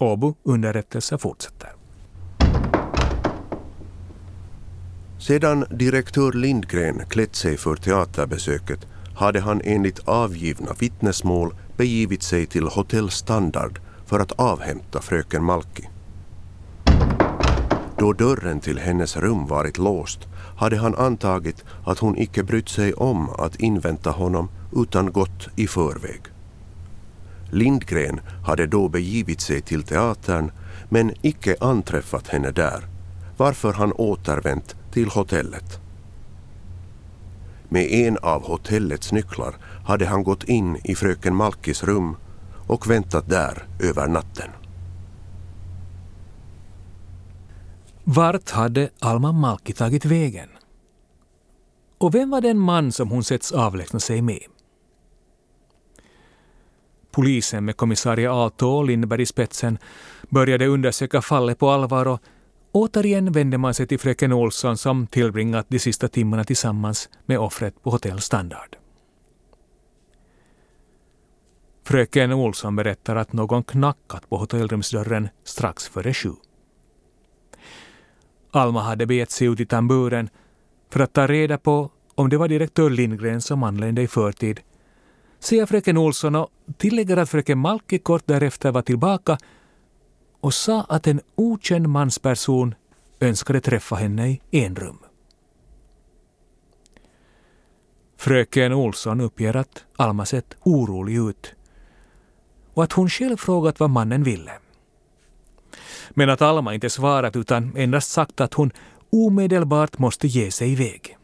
Åbo 0.00 0.34
underrättelse 0.42 1.18
fortsätter. 1.18 1.68
Sedan 5.18 5.64
direktör 5.70 6.32
Lindgren 6.32 7.02
klätt 7.08 7.34
sig 7.34 7.56
för 7.56 7.76
teaterbesöket 7.76 8.86
hade 9.16 9.40
han 9.40 9.60
enligt 9.64 10.08
avgivna 10.08 10.72
vittnesmål 10.78 11.54
begivit 11.76 12.22
sig 12.22 12.46
till 12.46 12.64
Hotell 12.64 13.10
Standard 13.10 13.80
för 14.06 14.20
att 14.20 14.32
avhämta 14.32 15.00
fröken 15.00 15.44
Malki. 15.44 15.88
Då 17.98 18.12
dörren 18.12 18.60
till 18.60 18.78
hennes 18.78 19.16
rum 19.16 19.46
varit 19.46 19.78
låst 19.78 20.20
hade 20.58 20.76
han 20.76 20.94
antagit 20.94 21.64
att 21.84 21.98
hon 21.98 22.18
icke 22.18 22.42
brytt 22.42 22.68
sig 22.68 22.92
om 22.92 23.30
att 23.30 23.56
invänta 23.56 24.10
honom 24.10 24.48
utan 24.76 25.12
gått 25.12 25.48
i 25.56 25.66
förväg. 25.66 26.20
Lindgren 27.50 28.20
hade 28.46 28.66
då 28.66 28.88
begivit 28.88 29.40
sig 29.40 29.60
till 29.60 29.82
teatern 29.82 30.50
men 30.88 31.12
icke 31.22 31.56
anträffat 31.60 32.28
henne 32.28 32.50
där 32.50 32.84
varför 33.36 33.72
han 33.72 33.92
återvänt 33.92 34.76
till 34.92 35.08
hotellet. 35.08 35.80
Med 37.68 37.92
en 37.92 38.18
av 38.18 38.46
hotellets 38.46 39.12
nycklar 39.12 39.54
hade 39.84 40.06
han 40.06 40.24
gått 40.24 40.44
in 40.44 40.76
i 40.84 40.94
fröken 40.94 41.34
Malkis 41.34 41.84
rum 41.84 42.16
och 42.66 42.90
väntat 42.90 43.28
där 43.28 43.66
över 43.80 44.08
natten. 44.08 44.50
Vart 48.10 48.50
hade 48.50 48.90
Alma 48.98 49.32
Malki 49.32 49.72
tagit 49.72 50.04
vägen? 50.04 50.48
Och 51.98 52.14
vem 52.14 52.30
var 52.30 52.40
den 52.40 52.58
man 52.58 52.92
som 52.92 53.10
hon 53.10 53.24
setts 53.24 53.52
avlägsna 53.52 54.00
sig 54.00 54.22
med? 54.22 54.42
Polisen 57.10 57.64
med 57.64 57.76
kommissarie 57.76 58.30
Aalto 58.30 58.66
och 58.66 58.84
Lindberg 58.84 59.22
i 59.22 59.26
spetsen 59.26 59.78
började 60.28 60.66
undersöka 60.66 61.22
fallet 61.22 61.58
på 61.58 61.70
allvar 61.70 62.06
och 62.06 62.20
återigen 62.72 63.32
vände 63.32 63.58
man 63.58 63.74
sig 63.74 63.86
till 63.86 63.98
fröken 63.98 64.32
Olsson 64.32 64.76
som 64.76 65.06
tillbringat 65.06 65.66
de 65.68 65.78
sista 65.78 66.08
timmarna 66.08 66.44
tillsammans 66.44 67.08
med 67.26 67.38
offret 67.38 67.82
på 67.82 67.90
Hotell 67.90 68.20
Standard. 68.20 68.76
Fröken 71.84 72.32
Olsson 72.32 72.76
berättar 72.76 73.16
att 73.16 73.32
någon 73.32 73.64
knackat 73.64 74.28
på 74.28 74.36
hotellrumsdörren 74.36 75.28
strax 75.44 75.88
före 75.88 76.14
sju. 76.14 76.32
Alma 78.50 78.82
hade 78.82 79.06
begett 79.06 79.30
sig 79.30 79.46
ut 79.46 79.60
i 79.60 79.66
tamburen 79.66 80.28
för 80.90 81.00
att 81.00 81.12
ta 81.12 81.26
reda 81.26 81.58
på 81.58 81.90
om 82.14 82.28
det 82.28 82.36
var 82.36 82.48
direktör 82.48 82.90
Lindgren 82.90 83.40
som 83.40 83.62
anlände 83.62 84.02
i 84.02 84.08
förtid, 84.08 84.60
säger 85.38 85.66
fröken 85.66 85.96
Olsson 85.96 86.34
och 86.34 86.50
tillägger 86.76 87.16
att 87.16 87.30
fröken 87.30 87.58
Malki 87.58 87.98
kort 87.98 88.22
därefter 88.26 88.72
var 88.72 88.82
tillbaka 88.82 89.38
och 90.40 90.54
sa 90.54 90.82
att 90.88 91.06
en 91.06 91.20
okänd 91.34 91.88
mansperson 91.88 92.74
önskade 93.20 93.60
träffa 93.60 93.96
henne 93.96 94.30
i 94.30 94.40
enrum. 94.50 94.98
Fröken 98.16 98.72
Olsson 98.72 99.20
uppger 99.20 99.56
att 99.56 99.84
Alma 99.96 100.26
sett 100.26 100.56
orolig 100.62 101.16
ut 101.16 101.54
och 102.74 102.84
att 102.84 102.92
hon 102.92 103.08
själv 103.08 103.36
frågat 103.36 103.80
vad 103.80 103.90
mannen 103.90 104.22
ville. 104.22 104.52
Men 106.10 106.30
att 106.30 106.42
Alma 106.42 106.74
inte 106.74 106.90
svarat 106.90 107.36
utan 107.36 107.76
endast 107.76 108.10
sagt 108.10 108.40
att 108.40 108.54
hon 108.54 108.70
omedelbart 109.10 109.98
måste 109.98 110.26
ge 110.26 110.50
sig 110.50 110.72
iväg. 110.72 111.16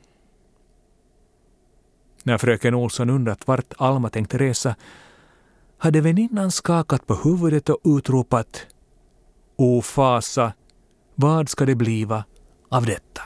När 2.22 2.38
fröken 2.38 2.74
Olsson 2.74 3.10
undrat 3.10 3.46
vart 3.46 3.72
Alma 3.78 4.10
tänkte 4.10 4.38
resa 4.38 4.74
hade 5.78 6.00
väninnan 6.00 6.50
skakat 6.50 7.06
på 7.06 7.14
huvudet 7.14 7.68
och 7.68 7.80
utropat 7.84 8.66
O 9.56 9.82
fasa, 9.82 10.52
vad 11.14 11.48
ska 11.48 11.66
det 11.66 11.74
bliva 11.74 12.24
av 12.68 12.86
detta? 12.86 13.22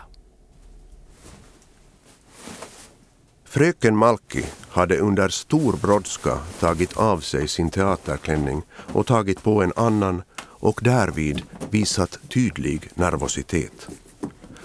Fröken 3.44 3.96
Malki 3.96 4.44
hade 4.68 4.98
under 4.98 5.28
stor 5.28 5.72
brådska 5.72 6.38
tagit 6.60 6.96
av 6.96 7.20
sig 7.20 7.48
sin 7.48 7.70
teaterklänning 7.70 8.62
och 8.92 9.06
tagit 9.06 9.42
på 9.42 9.62
en 9.62 9.72
annan 9.76 10.22
och 10.60 10.80
därvid 10.82 11.42
visat 11.70 12.18
tydlig 12.28 12.88
nervositet. 12.94 13.88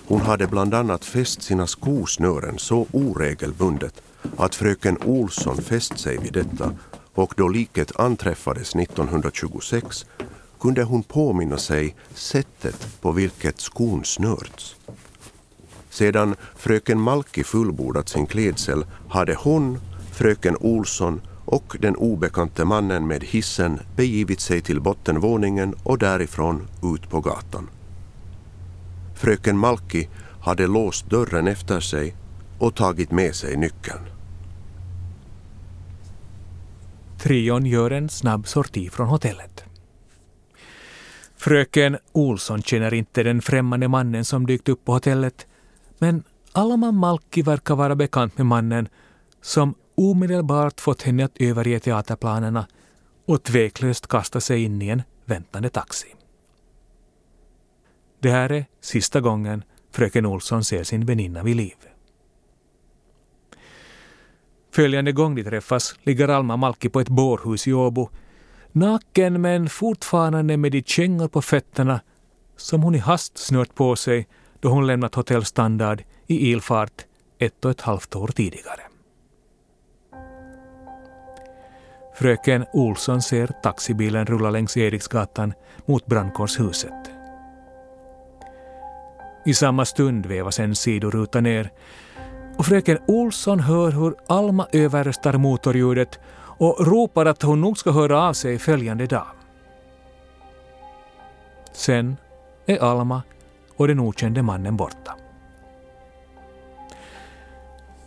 Hon 0.06 0.22
hade 0.22 0.48
bland 0.48 0.74
annat 0.74 1.06
fäst 1.06 1.42
sina 1.42 1.68
skosnören 1.68 2.60
så 2.60 2.88
oregelbundet 2.92 4.02
att 4.38 4.56
fröken 4.56 4.98
Olsson 5.06 5.58
fäst 5.58 6.00
sig 6.00 6.18
vid 6.18 6.34
detta 6.34 6.76
och 7.14 7.34
då 7.38 7.48
liket 7.48 8.00
anträffades 8.00 8.76
1926 8.76 10.06
kunde 10.60 10.84
hon 10.84 11.04
påminna 11.04 11.58
sig 11.58 11.96
sättet 12.14 12.88
på 13.02 13.12
vilket 13.12 13.60
skon 13.60 14.06
snörts. 14.06 14.76
Sedan 15.90 16.36
fröken 16.56 17.00
Malki 17.00 17.44
fullbordat 17.44 18.10
sin 18.10 18.26
klädsel 18.26 18.86
hade 19.10 19.36
hon, 19.36 19.80
fröken 20.12 20.58
Olsson 20.60 21.22
och 21.46 21.78
den 21.80 21.96
obekante 21.96 22.66
mannen 22.66 23.08
med 23.08 23.24
hissen 23.24 23.80
begivit 23.96 24.40
sig 24.40 24.62
till 24.62 24.82
bottenvåningen 24.82 25.76
och 25.84 25.98
därifrån 25.98 26.68
ut 26.84 27.10
på 27.10 27.22
gatan. 27.22 27.70
Fröken 29.16 29.58
Malki 29.58 30.10
hade 30.42 30.68
låst 30.68 31.10
dörren 31.10 31.48
efter 31.48 31.80
sig 31.80 32.16
och 32.60 32.76
tagit 32.76 33.12
med 33.12 33.36
sig 33.36 33.58
nyckeln. 33.58 34.00
Trion 37.20 37.66
gör 37.66 37.92
en 37.92 38.10
snabb 38.10 38.48
sorti 38.48 38.90
från 38.90 39.08
hotellet. 39.08 39.64
Fröken 41.36 41.98
Olsson 42.12 42.62
känner 42.62 42.94
inte 42.94 43.24
den 43.24 43.42
främmande 43.42 43.88
mannen 43.88 44.26
som 44.26 44.46
dykt 44.46 44.70
upp 44.70 44.86
på 44.86 44.94
hotellet, 44.94 45.48
men 45.98 46.24
Alma 46.52 46.92
Malki 46.92 47.42
verkar 47.42 47.76
vara 47.76 47.96
bekant 47.96 48.38
med 48.38 48.46
mannen 48.46 48.88
som 49.42 49.76
omedelbart 49.96 50.82
fått 50.82 51.02
henne 51.02 51.26
att 51.26 51.42
överge 51.42 51.80
teaterplanerna 51.80 52.68
och 53.26 53.44
tveklöst 53.44 54.08
kasta 54.08 54.42
sig 54.42 54.64
in 54.64 54.82
i 54.82 54.90
en 54.90 55.02
väntande 55.26 55.70
taxi. 55.70 56.08
Det 58.20 58.30
här 58.30 58.52
är 58.52 58.66
sista 58.82 59.22
gången 59.22 59.64
fröken 59.92 60.26
Olsson 60.26 60.64
ser 60.64 60.84
sin 60.84 61.06
väninna 61.06 61.44
vid 61.44 61.56
liv. 61.56 61.76
Följande 64.72 65.12
gång 65.12 65.36
de 65.36 65.44
träffas 65.44 65.96
ligger 66.04 66.28
Alma 66.28 66.58
Malki 66.58 66.90
på 66.90 67.00
ett 67.00 67.10
bårhus 67.10 67.68
i 67.68 67.74
Åbo, 67.74 68.10
naken 68.72 69.42
men 69.42 69.70
fortfarande 69.70 70.58
med 70.58 70.72
de 70.72 70.84
kängor 70.84 71.28
på 71.28 71.42
fötterna 71.42 72.02
som 72.58 72.84
hon 72.84 72.96
i 72.96 72.98
hast 72.98 73.38
snört 73.38 73.76
på 73.76 73.96
sig 73.96 74.28
då 74.60 74.70
hon 74.70 74.88
lämnat 74.88 75.16
hotellstandard 75.16 76.04
i 76.28 76.52
ilfart 76.52 77.06
ett 77.40 77.66
och 77.66 77.72
ett 77.72 77.82
halvt 77.82 78.16
år 78.16 78.28
tidigare. 78.28 78.82
Fröken 82.16 82.66
Olsson 82.74 83.22
ser 83.22 83.48
taxibilen 83.48 84.26
rulla 84.26 84.50
längs 84.50 84.78
Eriksgatan 84.78 85.54
mot 85.86 86.06
brandkårshuset. 86.06 87.12
I 89.46 89.54
samma 89.54 89.86
stund 89.86 90.26
vevas 90.26 90.60
en 90.60 90.76
sidoruta 90.76 91.42
ner 91.42 91.72
och 92.58 92.66
fröken 92.66 92.98
Olsson 93.08 93.60
hör 93.60 93.92
hur 93.92 94.16
Alma 94.28 94.68
överröstar 94.72 95.34
motorljudet 95.34 96.20
och 96.58 96.88
ropar 96.88 97.26
att 97.26 97.42
hon 97.42 97.62
nog 97.62 97.78
ska 97.78 97.92
höra 97.92 98.22
av 98.22 98.34
sig 98.34 98.60
följande 98.60 99.08
dag. 99.08 99.28
Sen 101.72 102.18
är 102.66 102.84
Alma 102.84 103.24
och 103.78 103.88
den 103.88 104.00
okände 104.00 104.42
mannen 104.42 104.78
borta. 104.78 105.16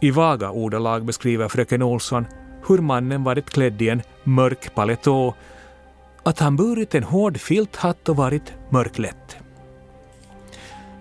I 0.01 0.11
vaga 0.11 0.51
ordalag 0.51 1.05
beskriver 1.05 1.49
fröken 1.49 1.83
Olsson 1.83 2.27
hur 2.69 2.79
mannen 2.79 3.25
varit 3.25 3.51
klädd 3.51 3.83
i 3.83 3.89
en 3.89 4.03
mörk 4.25 4.75
paletå, 4.75 5.35
att 6.23 6.39
han 6.39 6.57
burit 6.57 6.95
en 6.95 7.03
hård 7.03 7.39
filthatt 7.39 8.09
och 8.09 8.17
varit 8.17 8.53
mörklätt. 8.71 9.37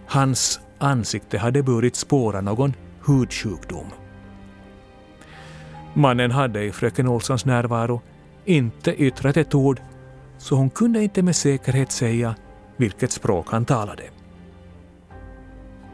Hans 0.07 0.59
ansikte 0.77 1.37
hade 1.37 1.63
burit 1.63 1.95
spår 1.95 2.35
av 2.35 2.43
någon 2.43 2.73
hudsjukdom. 3.05 3.87
Mannen 5.93 6.31
hade 6.31 6.63
i 6.63 6.71
fröken 6.71 7.07
Olssons 7.07 7.45
närvaro 7.45 8.01
inte 8.45 9.03
yttrat 9.03 9.37
ett 9.37 9.55
ord, 9.55 9.81
så 10.37 10.55
hon 10.55 10.69
kunde 10.69 11.03
inte 11.03 11.21
med 11.21 11.35
säkerhet 11.35 11.91
säga 11.91 12.35
vilket 12.77 13.11
språk 13.11 13.47
han 13.51 13.65
talade. 13.65 14.03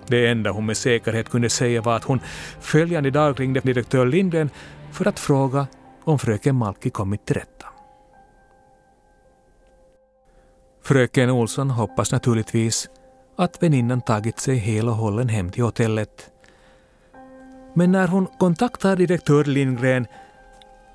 Det 0.07 0.27
enda 0.27 0.51
hon 0.51 0.65
med 0.65 0.77
säkerhet 0.77 1.29
kunde 1.29 1.49
säga 1.49 1.81
var 1.81 1.95
att 1.95 2.03
hon 2.03 2.19
följande 2.59 3.11
dag 3.11 3.39
ringde 3.39 3.59
direktör 3.59 4.05
Lindgren 4.05 4.49
för 4.91 5.07
att 5.07 5.19
fråga 5.19 5.67
om 6.03 6.19
fröken 6.19 6.55
Malki 6.55 6.89
kommit 6.89 7.25
till 7.25 7.35
rätta. 7.35 7.65
Fröken 10.83 11.29
Olsson 11.29 11.69
hoppas 11.69 12.11
naturligtvis 12.11 12.89
att 13.37 13.63
väninnan 13.63 14.01
tagit 14.01 14.39
sig 14.39 14.55
hel 14.55 14.87
och 14.87 14.95
hållen 14.95 15.29
hem 15.29 15.51
till 15.51 15.63
hotellet. 15.63 16.31
Men 17.73 17.91
när 17.91 18.07
hon 18.07 18.27
kontaktar 18.39 18.95
direktör 18.95 19.43
Lindgren 19.43 20.07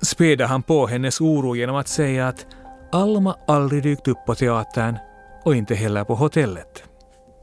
späder 0.01 0.45
han 0.45 0.63
på 0.63 0.87
hennes 0.87 1.21
oro 1.21 1.55
genom 1.55 1.75
att 1.75 1.87
säga 1.87 2.27
att 2.27 2.45
Alma 2.91 3.35
aldrig 3.47 3.83
dykt 3.83 4.07
upp 4.07 4.25
på 4.25 4.35
teatern 4.35 4.97
och 5.43 5.55
inte 5.55 5.75
heller 5.75 6.03
på 6.03 6.15
hotellet, 6.15 6.83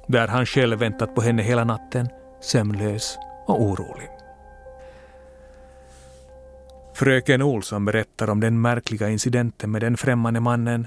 där 0.07 0.29
han 0.29 0.47
själv 0.47 0.79
väntat 0.79 1.15
på 1.15 1.21
henne 1.21 1.43
hela 1.43 1.65
natten, 1.65 2.09
sömnlös 2.41 3.19
och 3.47 3.63
orolig. 3.63 4.09
Fröken 6.95 7.43
Olsson 7.43 7.85
berättar 7.85 8.31
om 8.31 8.41
den 8.41 8.61
märkliga 8.61 9.09
incidenten 9.09 9.71
med 9.71 9.83
den 9.83 9.97
främmande 9.97 10.41
mannen 10.41 10.87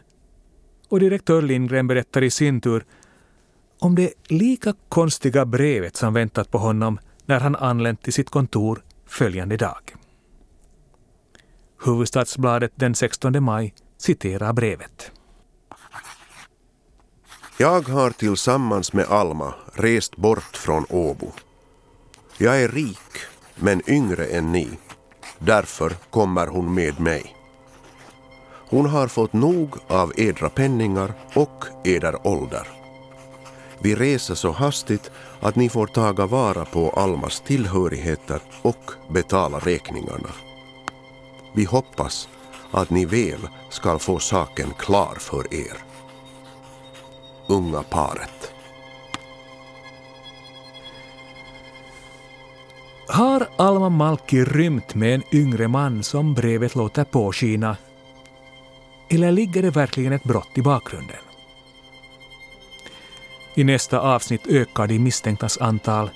och 0.90 1.00
direktör 1.00 1.42
Lindgren 1.42 1.88
berättar 1.88 2.24
i 2.24 2.32
sin 2.32 2.62
tur 2.62 2.86
om 3.80 3.96
det 3.96 4.14
lika 4.28 4.74
konstiga 4.90 5.46
brevet 5.46 5.96
som 5.96 6.14
väntat 6.14 6.52
på 6.52 6.58
honom 6.58 7.00
när 7.26 7.40
han 7.40 7.56
anlänt 7.56 8.04
till 8.04 8.14
sitt 8.14 8.30
kontor 8.30 8.84
följande 9.06 9.58
dag. 9.58 9.96
Huvudstadsbladet 11.86 12.72
den 12.76 12.96
16 12.96 13.44
maj 13.44 13.74
citerar 13.98 14.54
brevet. 14.54 15.12
Jag 17.60 17.88
har 17.88 18.10
tillsammans 18.10 18.94
med 18.94 19.06
Alma 19.06 19.54
rest 19.74 20.16
bort 20.16 20.58
från 20.58 20.86
Åbo. 20.90 21.32
Jag 22.38 22.62
är 22.62 22.68
rik, 22.68 23.12
men 23.56 23.90
yngre 23.90 24.26
än 24.26 24.52
ni. 24.52 24.70
Därför 25.40 25.90
kommer 26.10 26.48
hon 26.48 26.74
med 26.74 27.00
mig. 27.00 27.36
Hon 28.70 28.86
har 28.86 29.08
fått 29.08 29.34
nog 29.34 29.76
av 29.88 30.14
edra 30.18 30.50
penningar 30.50 31.14
och 31.34 31.66
eder 31.84 32.28
ålder. 32.28 32.68
Vi 33.82 33.96
reser 33.96 34.36
så 34.36 34.52
hastigt 34.52 35.12
att 35.40 35.56
ni 35.56 35.70
får 35.70 35.88
taga 35.88 36.26
vara 36.26 36.66
på 36.66 36.90
Almas 36.90 37.40
tillhörigheter 37.40 38.42
och 38.62 38.92
betala 39.10 39.60
räkningarna. 39.60 40.30
Vi 41.54 41.64
hoppas 41.64 42.30
att 42.72 42.90
ni 42.90 43.06
väl 43.06 43.48
skall 43.70 44.00
få 44.00 44.20
saken 44.20 44.74
klar 44.78 45.16
för 45.20 45.54
er. 45.54 45.78
Unga 47.50 47.84
paret. 47.84 48.54
Har 53.08 53.48
Alma 53.56 53.90
Malki 53.90 54.44
rymt 54.44 54.96
med 54.96 55.16
en 55.16 55.24
yngre 55.32 55.68
man 55.68 56.04
som 56.04 56.34
brevet 56.34 56.76
låter 56.76 57.04
påskina? 57.04 57.78
Eller 59.10 59.32
ligger 59.32 59.62
det 59.62 59.70
verkligen 59.70 60.14
ett 60.14 60.24
brott 60.24 60.58
i 60.58 60.62
bakgrunden? 60.62 61.18
I 63.56 63.64
nästa 63.64 64.00
avsnitt 64.00 64.48
ökar 64.48 64.88
de 64.88 65.00
misstänktas 65.00 65.58
antal 65.58 66.10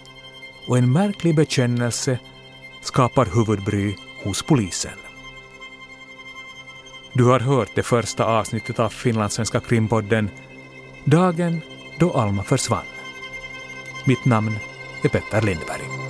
och 0.68 0.78
en 0.78 0.92
märklig 0.92 1.36
bekännelse 1.36 2.20
skapar 2.82 3.26
huvudbry 3.26 3.96
hos 4.24 4.44
polisen. 4.44 4.98
Du 7.14 7.24
har 7.24 7.40
hört 7.40 7.70
det 7.76 7.84
första 7.84 8.26
avsnittet 8.26 8.80
av 8.80 8.90
Finlandssvenska 8.90 9.60
krimpodden 9.60 10.30
Dagen 11.06 11.62
då 12.00 12.14
Alma 12.14 12.44
försvann. 12.44 12.86
Mitt 14.06 14.26
namn 14.26 14.52
är 15.04 15.10
Petter 15.10 15.42
Lindberg. 15.42 16.01